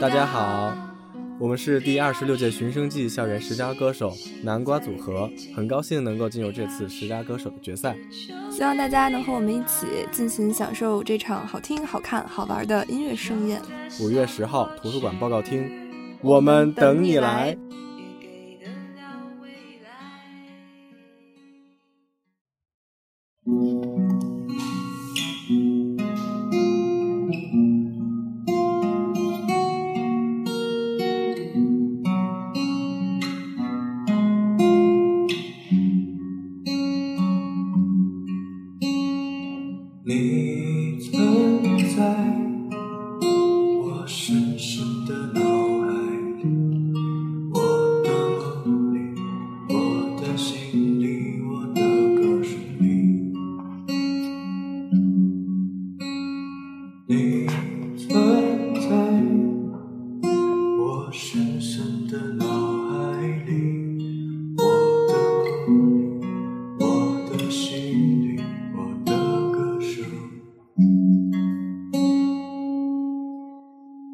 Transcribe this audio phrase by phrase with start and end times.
[0.00, 0.74] 大家好，
[1.38, 7.94] 我们是第二十六届寻声记校园十佳歌手南瓜组合，很高兴能够进入这次十佳歌手的决赛，
[8.50, 13.60] 希望大家能和我们一起尽情享受这场好听、好看、好玩的音乐盛宴。
[14.00, 15.70] 五月十号图书馆报告厅，
[16.22, 17.54] 我们等你来。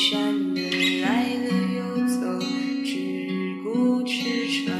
[0.00, 0.18] 山
[0.54, 2.38] 人来了又走
[2.82, 4.74] 只顾吃穿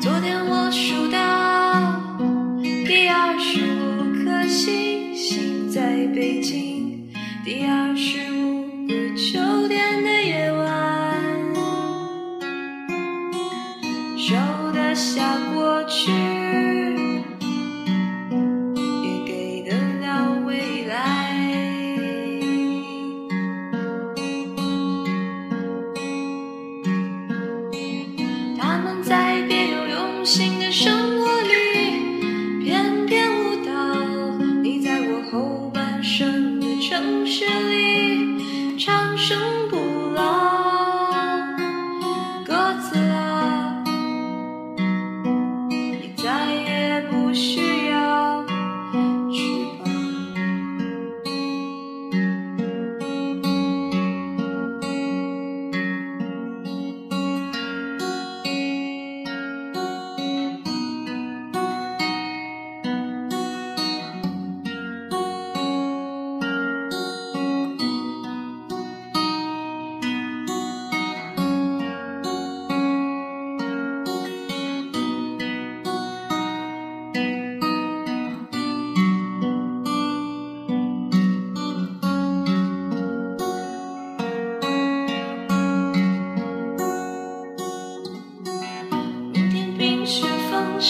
[0.00, 2.00] 昨天我数到
[2.86, 7.10] 第二十五颗星星在北京
[7.44, 11.20] 第二十五个秋天的夜晚
[14.16, 14.36] 收
[14.72, 16.35] 得下过去。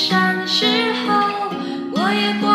[0.06, 0.64] 山的时
[1.02, 1.50] 候
[1.90, 2.45] 我也不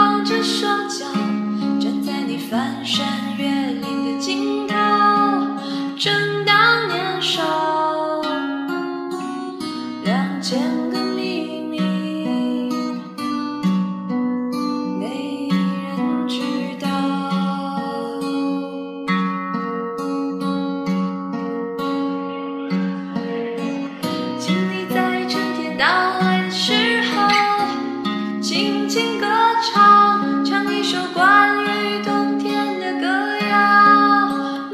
[28.91, 29.25] 轻歌
[29.63, 33.07] 唱，唱一首关于冬天的歌
[33.47, 33.55] 谣，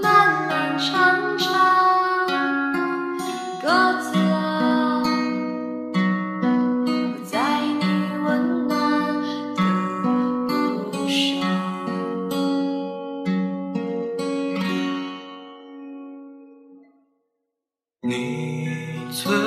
[0.02, 2.28] 慢慢唱唱，
[3.62, 5.04] 鸽子啊，
[5.94, 6.90] 我
[7.24, 7.84] 在你
[8.26, 8.74] 温暖
[9.56, 9.62] 的
[10.48, 11.22] 路上，
[18.02, 19.47] 你最。